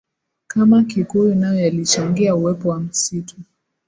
kama 0.47 0.83
kikuyu 0.83 1.35
nayo 1.35 1.59
yalichangia 1.59 2.35
uwepo 2.35 2.69
wa 2.69 2.79
misitu 2.79 3.35